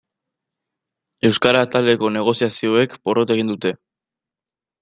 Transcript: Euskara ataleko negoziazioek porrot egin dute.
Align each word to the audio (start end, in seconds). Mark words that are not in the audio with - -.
Euskara 1.29 1.61
ataleko 1.67 2.11
negoziazioek 2.17 2.99
porrot 3.07 3.35
egin 3.37 3.55
dute. 3.55 3.75